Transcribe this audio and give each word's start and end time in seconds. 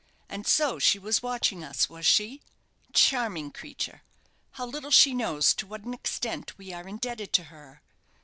And 0.29 0.47
so 0.47 0.79
she 0.79 0.97
was 0.97 1.21
watching 1.21 1.63
us, 1.63 1.87
was 1.87 2.07
she? 2.07 2.41
Charming 2.91 3.51
creature! 3.51 4.01
how 4.53 4.65
little 4.65 4.89
she 4.89 5.13
knows 5.13 5.53
to 5.53 5.67
what 5.67 5.83
an 5.83 5.93
extent 5.93 6.57
we 6.57 6.73
are 6.73 6.87
indebted 6.87 7.31
to 7.33 7.43
her. 7.53 7.83